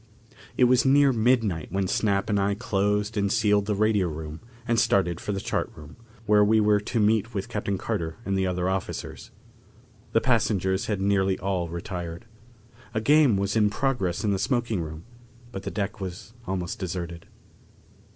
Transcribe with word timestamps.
It 0.57 0.63
was 0.63 0.83
near 0.83 1.13
midnight 1.13 1.71
when 1.71 1.85
Snap 1.87 2.27
and 2.27 2.39
I 2.39 2.55
closed 2.55 3.17
and 3.17 3.31
sealed 3.31 3.67
the 3.67 3.75
radio 3.75 4.07
room 4.07 4.39
and 4.67 4.79
started 4.79 5.19
for 5.19 5.31
the 5.31 5.39
chart 5.39 5.71
room, 5.75 5.95
where 6.25 6.43
we 6.43 6.59
were 6.59 6.79
to 6.79 6.99
meet 6.99 7.35
with 7.35 7.47
Captain 7.49 7.77
Carter 7.77 8.15
and 8.25 8.35
the 8.35 8.47
other 8.47 8.67
officers. 8.67 9.29
The 10.13 10.19
passengers 10.19 10.87
had 10.87 11.01
nearly 11.01 11.37
all 11.37 11.69
retired. 11.69 12.25
A 12.95 12.99
game 12.99 13.37
was 13.37 13.55
in 13.55 13.69
progress 13.69 14.23
in 14.23 14.31
the 14.31 14.39
smoking 14.39 14.81
room, 14.81 15.03
but 15.51 15.61
the 15.61 15.69
deck 15.69 16.01
was 16.01 16.33
almost 16.47 16.79
deserted. 16.79 17.27